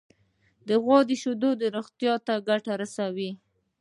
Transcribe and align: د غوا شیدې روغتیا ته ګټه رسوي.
د 0.67 0.69
غوا 0.83 0.99
شیدې 1.21 1.67
روغتیا 1.75 2.13
ته 2.25 2.33
ګټه 2.47 2.73
رسوي. 2.81 3.31